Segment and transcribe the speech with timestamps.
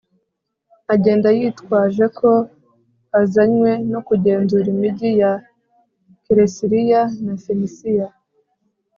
[0.93, 2.29] agenda yitwaje ko
[3.21, 5.31] azanywe no kugenzura imigi ya
[6.23, 8.07] kelesiriya na fenisiya